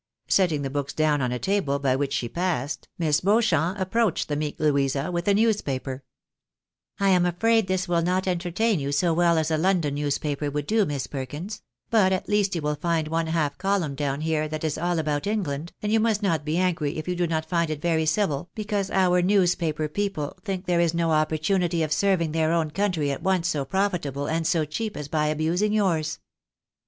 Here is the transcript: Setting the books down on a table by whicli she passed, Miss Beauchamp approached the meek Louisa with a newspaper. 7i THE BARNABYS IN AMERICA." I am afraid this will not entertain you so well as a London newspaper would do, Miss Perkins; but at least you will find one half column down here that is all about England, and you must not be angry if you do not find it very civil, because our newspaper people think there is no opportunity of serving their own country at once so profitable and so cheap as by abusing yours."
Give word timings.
Setting 0.27 0.63
the 0.63 0.71
books 0.71 0.93
down 0.93 1.21
on 1.21 1.31
a 1.31 1.37
table 1.37 1.77
by 1.77 1.95
whicli 1.95 2.11
she 2.11 2.27
passed, 2.27 2.87
Miss 2.97 3.21
Beauchamp 3.21 3.77
approached 3.79 4.29
the 4.29 4.35
meek 4.35 4.55
Louisa 4.59 5.11
with 5.11 5.27
a 5.27 5.33
newspaper. 5.35 6.03
7i 6.99 7.05
THE 7.05 7.05
BARNABYS 7.05 7.05
IN 7.05 7.05
AMERICA." 7.05 7.05
I 7.05 7.09
am 7.09 7.25
afraid 7.31 7.67
this 7.67 7.87
will 7.87 8.01
not 8.01 8.25
entertain 8.27 8.79
you 8.79 8.91
so 8.91 9.13
well 9.13 9.37
as 9.37 9.51
a 9.51 9.59
London 9.59 9.93
newspaper 9.93 10.49
would 10.49 10.65
do, 10.65 10.87
Miss 10.87 11.05
Perkins; 11.05 11.61
but 11.91 12.11
at 12.11 12.27
least 12.27 12.55
you 12.55 12.63
will 12.63 12.73
find 12.73 13.09
one 13.09 13.27
half 13.27 13.59
column 13.59 13.93
down 13.93 14.21
here 14.21 14.47
that 14.47 14.63
is 14.63 14.75
all 14.79 14.97
about 14.97 15.27
England, 15.27 15.71
and 15.83 15.91
you 15.91 15.99
must 15.99 16.23
not 16.23 16.43
be 16.43 16.57
angry 16.57 16.97
if 16.97 17.07
you 17.07 17.15
do 17.15 17.27
not 17.27 17.45
find 17.45 17.69
it 17.69 17.79
very 17.79 18.07
civil, 18.07 18.49
because 18.55 18.89
our 18.89 19.21
newspaper 19.21 19.87
people 19.87 20.35
think 20.43 20.65
there 20.65 20.79
is 20.81 20.95
no 20.95 21.11
opportunity 21.11 21.83
of 21.83 21.93
serving 21.93 22.31
their 22.31 22.51
own 22.51 22.71
country 22.71 23.11
at 23.11 23.21
once 23.21 23.47
so 23.47 23.63
profitable 23.63 24.25
and 24.25 24.47
so 24.47 24.65
cheap 24.65 24.97
as 24.97 25.07
by 25.07 25.27
abusing 25.27 25.71
yours." 25.71 26.17